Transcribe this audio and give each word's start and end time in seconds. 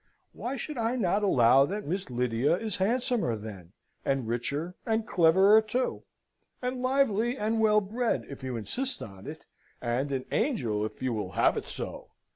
Why 0.33 0.55
should 0.57 0.79
I 0.79 0.95
not 0.95 1.21
allow 1.21 1.67
that 1.67 1.85
Miss 1.85 2.09
Lydia 2.09 2.55
is 2.57 2.77
handsomer, 2.77 3.35
then? 3.35 3.73
and 4.03 4.27
richer, 4.27 4.73
and 4.83 5.05
clever, 5.05 5.61
too, 5.61 6.01
and 6.59 6.81
lively, 6.81 7.37
and 7.37 7.59
well 7.59 7.81
bred, 7.81 8.25
if 8.27 8.41
you 8.41 8.57
insist 8.57 9.03
on 9.03 9.27
it, 9.27 9.45
and 9.79 10.11
an 10.11 10.25
angel 10.31 10.83
if 10.87 11.03
you 11.03 11.13
will 11.13 11.33
have 11.33 11.55
it 11.55 11.67
so? 11.67 12.09